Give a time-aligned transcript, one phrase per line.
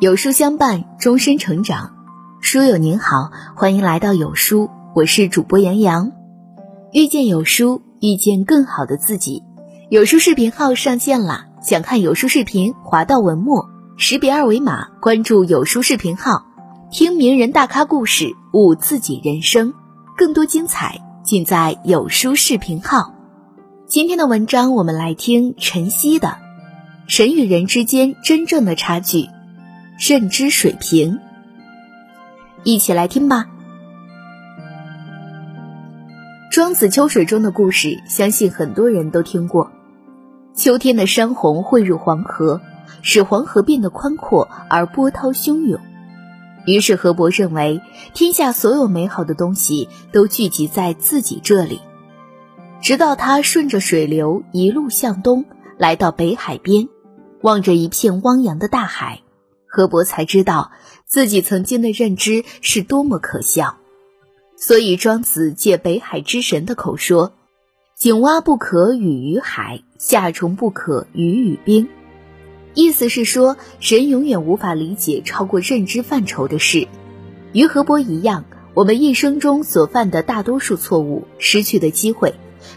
[0.00, 1.90] 有书相伴，终身成长。
[2.40, 6.12] 书友您好，欢迎来到有书，我是主播杨洋。
[6.92, 9.42] 遇见有书，遇见更好的自己。
[9.90, 11.46] 有书视频号上线啦！
[11.60, 16.46] 想看有书视频，滑到文末，识别二维码关注有书视频号，
[16.92, 19.74] 听名人大咖故事，悟自己人生。
[20.16, 23.14] 更多精彩尽在有书视频号。
[23.88, 26.36] 今天的文章，我们来听晨曦的
[27.18, 29.22] 《人与人之间真正的差距》。
[29.98, 31.18] 认知水平，
[32.62, 33.48] 一起来听吧。
[36.52, 39.72] 庄子秋水中的故事，相信很多人都听过。
[40.54, 42.60] 秋天的山洪汇入黄河，
[43.02, 45.80] 使黄河变得宽阔而波涛汹涌。
[46.64, 47.82] 于是河伯认为，
[48.14, 51.80] 天下所有美好的东西都聚集在自己这里。
[52.80, 55.44] 直到他顺着水流一路向东，
[55.76, 56.88] 来到北海边，
[57.42, 59.22] 望着一片汪洋的大海。
[59.68, 60.72] 河伯才知道
[61.06, 63.76] 自己曾经的认知是多么可笑，
[64.56, 67.32] 所以庄子借北海之神的口说
[67.96, 71.88] ：“井蛙不可语于海，夏虫不可语于冰。”
[72.74, 76.88] 意思是说，神永远无法理解超过认知范畴的事。
[77.52, 78.44] 与河伯一样，
[78.74, 82.34] 我们一生中所犯的大多数错误、失去的机会，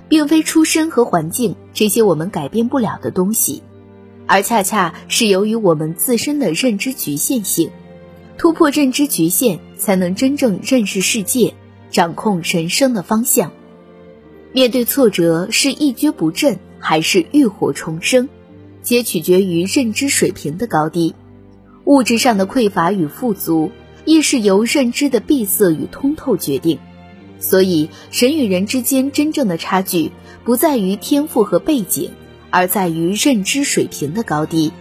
[0.10, 3.62] 并非出身和环境这些我们改变不了的东西。
[4.32, 7.70] 而恰恰是由于我们自身的认知局限性，
[8.38, 11.54] 突破认知局限，才能真正认识世界，
[11.90, 13.52] 掌控人生的方向。
[14.54, 18.30] 面对挫折，是一蹶不振，还是浴火重生，
[18.82, 21.14] 皆取决于认知水平的高低。
[21.84, 23.70] 物质上的匮乏与富足，
[24.06, 26.80] 亦是由认知的闭塞与通透决定。
[27.42, 30.10] 所以，人与人之间真正的差距，
[30.46, 32.12] 不在于天赋和背景。
[32.52, 34.72] 而在于认知水平的高低。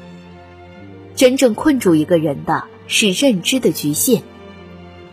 [1.14, 4.22] 真正困住一个人的是认知的局限。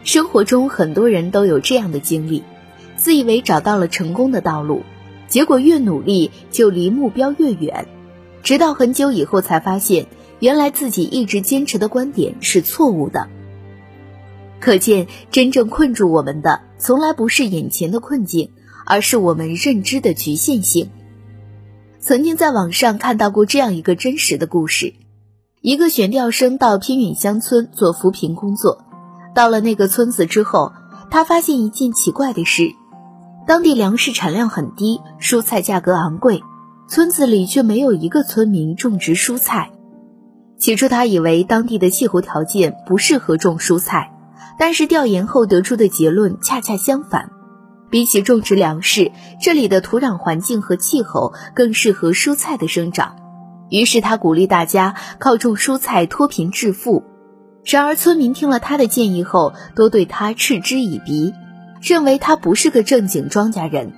[0.04, 2.44] 生活中很多人都有这样的经历，
[2.96, 4.84] 自以为找到了成功的道路，
[5.28, 7.88] 结果越努力就离目标越远，
[8.42, 10.08] 直到很久以后才发现，
[10.40, 13.28] 原来自己一直坚持的观点是错误的。
[14.60, 18.52] 可见，真正困住我们的，从来不是眼前的困境，
[18.86, 20.90] 而是我们认知的局限性。
[22.08, 24.94] 曾经在网上看到过这样一个真实的故事：
[25.60, 28.86] 一个选调生到偏远乡村做扶贫工作，
[29.36, 30.72] 到了那个村子之后，
[31.12, 32.72] 他发现一件奇怪的事：
[33.46, 36.42] 当地粮食产量很低，蔬菜价格昂贵，
[36.88, 39.72] 村子里却没有一个村民种植蔬菜。
[40.58, 44.14] 起初他以为当地的气候条件不适合种蔬菜，
[44.58, 47.32] 但是调研后得出的结论恰恰相反。
[47.90, 49.12] 比起种植粮食，
[49.42, 53.16] 这里的土壤环境和气候更适合蔬菜的生长。
[53.70, 57.04] 于是他鼓励大家靠种蔬菜脱贫致富。
[57.66, 61.34] 然而村民听了他的建议后，都对他嗤之以鼻，
[61.82, 63.94] 认为他不是个正经庄稼人。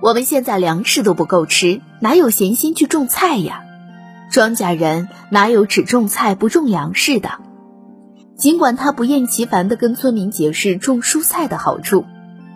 [0.00, 3.62] 我们现在粮食都不够吃，哪有闲心去种菜呀？
[4.30, 7.30] 庄稼人哪有只种菜不种粮食的？
[8.36, 12.04] 尽管他不厌其烦地跟村民解释种蔬菜的好处。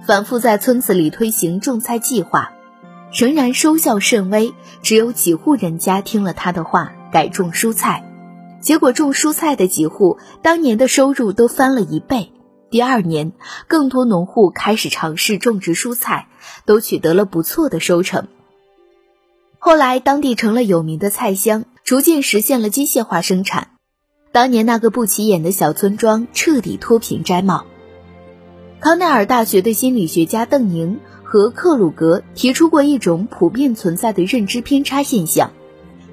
[0.09, 2.55] 反复在村子里推行种菜计划，
[3.13, 4.55] 仍然收效甚微。
[4.81, 8.11] 只有几户人家听了他的话，改种蔬菜。
[8.59, 12.33] 结果种蔬菜的几户当年的收入都翻了一倍。
[12.71, 13.33] 第二年，
[13.67, 16.29] 更多农户开始尝试种植蔬菜，
[16.65, 18.29] 都取得了不错的收成。
[19.59, 23.73] 后来，当地成了有名的菜乡，逐渐实现了机械化生产。
[24.33, 27.67] 当年那个不起眼的小村庄，彻底脱贫摘帽。
[28.81, 35.51] 康奈尔大学的心理学家邓宁和克鲁格提出过一种普遍存在的认知偏差现象。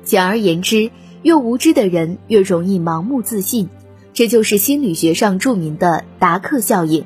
[0.04, 0.90] 简而言之，
[1.22, 3.70] 越无知的人越容易盲目自信，
[4.14, 7.06] 这就是心理学上著名的达克效应。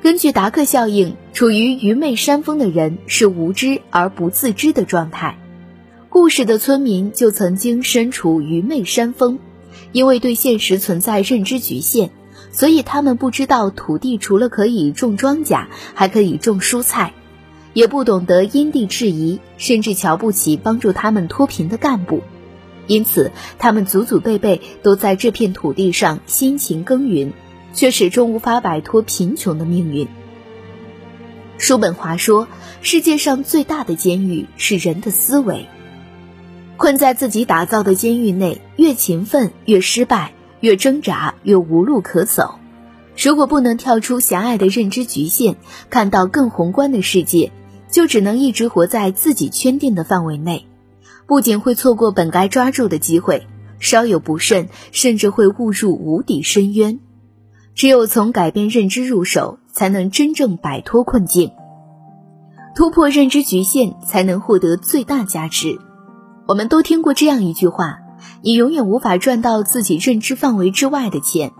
[0.00, 5.38] 根据达克效应，处于愚昧山峰的人是无知而不自知的状态。
[6.08, 9.40] 故事的村民就曾经身处愚昧山峰，
[9.90, 12.10] 因为对现实存在认知局限。
[12.50, 17.12] 所以他们不知道土地除了可以种庄稼，还可以种蔬菜，
[17.72, 22.22] 也不懂得因地制宜，甚至瞧不起帮助他们脱贫的干部。
[22.86, 27.32] 因此，他们祖祖辈辈都在这片土地上辛勤耕耘，
[27.74, 30.08] 却始终无法摆脱贫穷的命运。
[31.58, 32.48] 叔本华说
[32.80, 35.66] ：“世界上最大的监狱是人的思维。
[36.78, 42.54] 困在自己打造的监狱内，越勤奋越失败。”越挣扎越无路可走，
[43.16, 45.56] 如果不能跳出狭隘的认知局限，
[45.90, 47.52] 看到更宏观的世界，
[47.90, 50.66] 就只能一直活在自己圈定的范围内，
[51.26, 53.46] 不仅会错过本该抓住的机会，
[53.78, 57.00] 稍有不慎，甚至会误入无底深渊。
[57.74, 61.52] 只有从改变认知入手，才能真正摆脱困境，
[62.74, 65.78] 突破认知局限，才能获得最大价值。
[66.48, 68.00] 我们都听过这样一句话：
[68.42, 71.52] 你永远无法赚到自己认知范围之外的钱。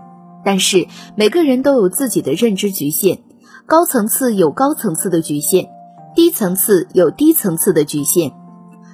[0.45, 3.21] 但是每个人都有自己的认知局限，
[3.67, 5.69] 高层次有高层次的局限，
[6.15, 8.33] 低层次有低层次的局限。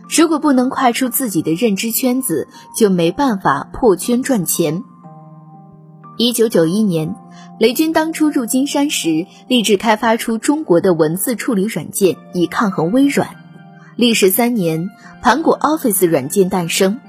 [0.08, 4.82] 如果不能跨出自己的认知圈子，就没办法破圈赚钱。
[6.16, 7.14] 一九九一年，
[7.58, 13.28] 雷军当初入金山时，立志开发出中国的文字处理软件，以抗衡微软。
[13.96, 14.90] 历时三年，
[15.22, 17.00] 盘古 Office 软件诞生。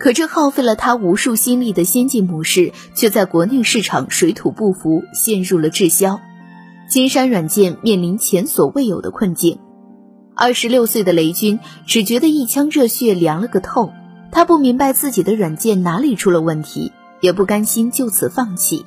[0.00, 6.18] 可这耗费了他无数心力的先进模式，却在国内市场水土不服，陷入了滞销。
[6.88, 9.58] 金山软件面临前所未有的困境。
[10.34, 13.92] 二十六岁的雷军只觉得一腔热血凉了个透，
[14.32, 18.86] 他不明白自己的软件哪里出了问题，也不甘心就此放弃。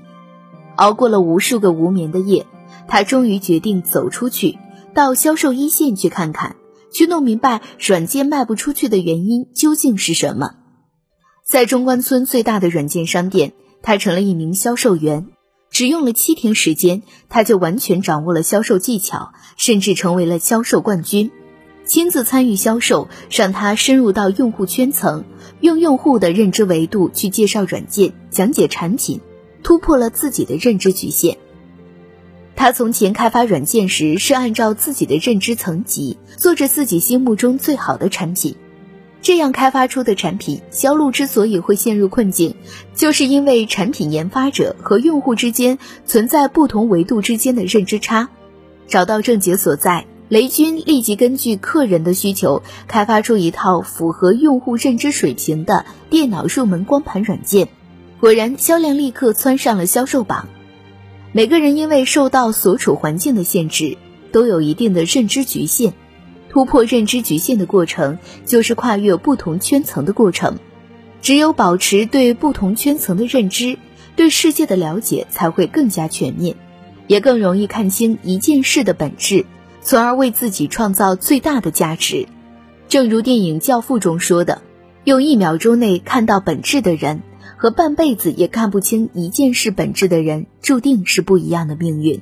[0.78, 2.48] 熬过了无数个无眠的夜，
[2.88, 4.58] 他终于决定走出去，
[4.96, 6.56] 到销售一线去看看，
[6.92, 10.56] 去弄明白软件卖不出去的原因究竟是什么。
[11.46, 13.52] 在中关村最大的软件商店，
[13.82, 15.28] 他成了一名销售员。
[15.70, 21.32] 只用了七天时间，他就完全掌握了销售技巧，甚至成为了销售冠军。
[21.84, 25.26] 亲自参与销售，让他深入到用户圈层，
[25.60, 29.20] 用用户的认知维度去介绍软件、讲解产品，
[29.64, 31.38] 突破了自己的认知局限。
[32.56, 38.56] 他从前开发软件时，是按照自己的认知层级，做着自己心目中最好的产品。
[39.24, 42.56] 这样开发出的产品销路之所以会陷入困境，
[42.94, 48.28] 就是因为产品研发者和用户之间存在不同维度之间的认知差。
[48.86, 57.70] 找到症结所在，雷军立即根据客人的需求，开发出一套符合用户认知水平的电脑入门光盘软件。
[58.20, 60.50] 果然，销量立刻蹿上了销售榜。
[61.32, 63.98] 每个人因为受到所处环境的限制，
[64.34, 65.94] 都有一定的认知局限。
[66.54, 70.60] 突破认知局限的过程，就是跨越不同圈层的过程。
[71.20, 73.80] 只有保持对不同圈层的认知，
[74.16, 76.56] 对世界的了解才会更加全面，
[77.08, 79.48] 也更容易看清一件事的本质，
[79.82, 82.28] 从而为自己创造最大的价值。
[82.88, 84.62] 正如电影《教父》中说的
[85.06, 87.24] ：“用一秒钟内看到本质的人，
[87.58, 92.22] 和半辈子也看不清一件事本质的人，注定是不一样的命运。”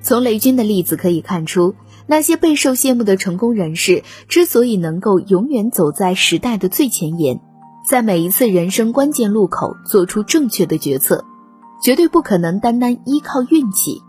[0.00, 1.74] 从雷军的例子可以看出。
[2.06, 7.40] 那些备受羡慕的成功人士，之所以能够永远走在时代的最前沿，
[7.88, 11.24] 在每一次人生关键路口做出正确的决策，
[11.82, 14.02] 绝对不可能单单依靠运气。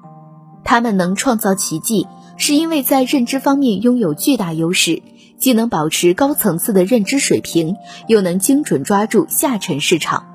[0.63, 2.07] 他们能创造奇迹，
[2.37, 5.01] 是因为在认知方面拥有巨大优势，
[5.37, 7.75] 既能保持高层次的认知水平，
[8.07, 10.25] 又能精准抓住下沉市场。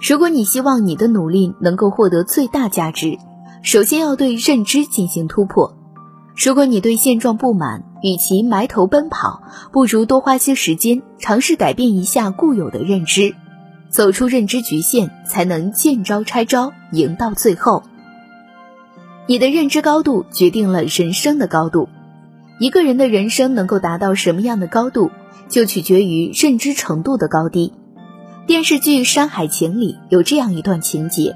[0.00, 3.18] 如果你希望你的努力能够获得最大价值，
[3.62, 5.77] 首先要对认知进行突破。
[6.38, 9.42] 如果你对现状不满，与其埋头奔跑，
[9.72, 13.34] 不如多花些时间尝试改变一下固有的认知，
[13.88, 17.82] 走出认知局限，才能见招拆招，赢到最后。
[19.26, 21.88] 你的认知高度决定了人生的高度，
[22.60, 25.10] 一个人的人生能够达到什么样的高度，
[25.48, 27.72] 就取决于认知程度的高低。
[28.46, 31.34] 电视剧《山海情》里有这样一段情节。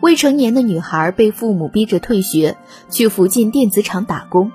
[0.00, 2.56] 未成年的女孩被父母逼着退学，
[2.88, 4.50] 去附近电子厂打工。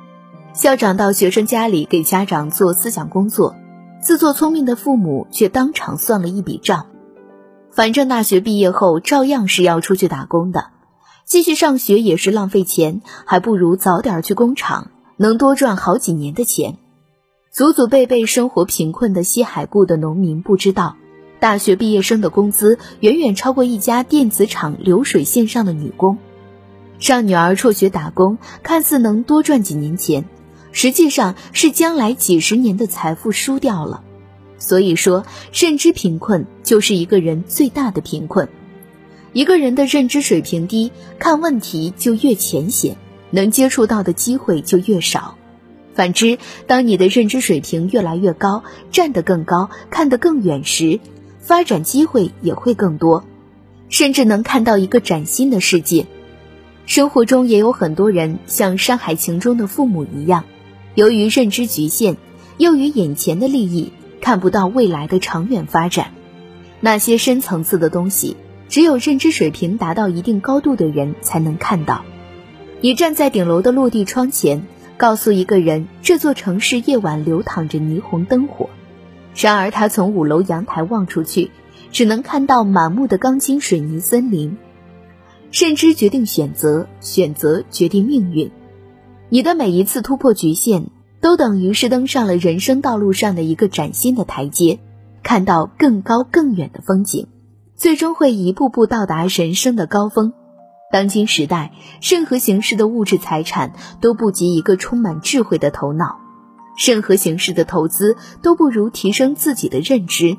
[0.54, 3.56] 校长到学生家里给家长做思想工作，
[4.02, 6.88] 自作聪明的父母却当场算了一笔账：
[7.72, 10.70] 反正大学毕业后照样是要出去打工的，
[11.26, 16.78] 继续上学也是浪费钱，还不如早点去工厂，能多赚好几年的钱。
[17.52, 20.96] 祖祖辈辈生活贫困的西海固的农民不知道。
[21.40, 26.18] 大学毕业生的工资远远超过一家电子厂流水线上的女工，
[27.00, 30.26] 让女儿辍学打工，看似能多赚几年钱，
[30.72, 34.02] 实际上是将来几十年的财富输掉了。
[34.58, 38.48] 所以说，认知贫困就是一个人最大的贫困。
[39.34, 42.96] 一个人的认知水平低，看问题就越浅显，
[43.32, 45.36] 能接触到的机会就越少。
[45.94, 51.02] 反之，当你的认知水平越来越高，站得更高，看得更远时，
[51.46, 53.24] 发展机会也会更多，
[53.88, 56.08] 甚至能看到一个崭新的世界。
[56.88, 60.44] 生活中也有很多人像《山海情》中的父母一样，
[60.96, 62.18] 由于认知局限，
[62.58, 66.14] 又于眼前的利益，看不到未来的长远发展。
[66.80, 68.38] 那些深层次的东西，
[68.68, 72.04] 只有认知水平达到一定高度的人才能看到。
[72.82, 74.66] 你站在顶楼的落地窗前，
[74.98, 78.68] 告诉一个人这座城市夜晚流淌着霓虹灯火。
[79.36, 81.52] 然而，他从五楼阳台望出去，
[81.92, 84.58] 只能看到满目的钢筋水泥森林。
[85.52, 88.50] 认知决定选择，选择决定命运。
[89.30, 90.88] 你的每一次突破局限，
[91.20, 94.80] 都等于是登上了人生道路上的一个崭新的台阶，
[95.22, 97.28] 看到更高更远的风景，
[97.76, 100.34] 最终会一步步到达人生的高峰。
[100.92, 106.20] 当今时代，任何形式的物质财产都不及一个充满智慧的头脑，
[106.78, 110.38] 任何形式的投资都不如提升自己的认知。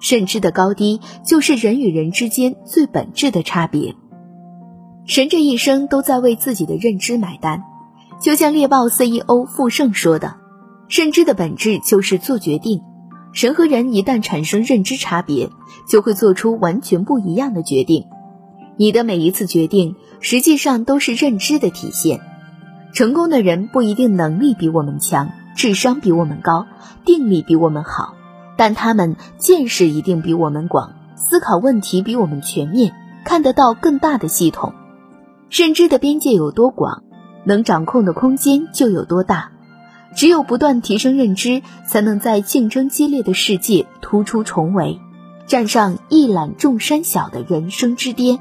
[0.00, 3.96] 认知的高低，就是人与人之间最本质的差别。
[5.06, 7.64] 人这一生都在为自己的认知买单，
[8.20, 10.36] 就像猎豹 CEO 傅盛说的
[10.88, 12.82] ：“认知的本质就是做决定。
[13.32, 15.50] 人和人一旦产生认知差别，
[15.88, 18.04] 就会做出完全不一样的决定。”
[18.76, 22.20] 你的每一次决定，实际上都是认知的体现。
[22.92, 26.68] 成功的人不一定能力比我们强，智商比我们高，
[27.04, 28.14] 定力比我们好，
[28.56, 34.72] 但他们见识一定比我们广，思考问题比我们全面，看得到更大的系统。
[35.50, 37.02] 认知的边界有多广，
[37.42, 39.50] 能掌控的空间就有多大。
[40.14, 45.00] 只有不断提升认知，才能在竞争激烈的世界突出重围，
[45.48, 48.38] 站上一览众山小的人生之巅。